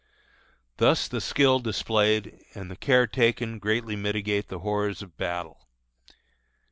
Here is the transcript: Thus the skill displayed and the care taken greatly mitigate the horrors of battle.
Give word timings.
Thus 0.77 1.07
the 1.07 1.21
skill 1.21 1.59
displayed 1.59 2.39
and 2.55 2.71
the 2.71 2.75
care 2.75 3.05
taken 3.05 3.59
greatly 3.59 3.95
mitigate 3.95 4.47
the 4.47 4.57
horrors 4.65 5.03
of 5.03 5.15
battle. 5.15 5.67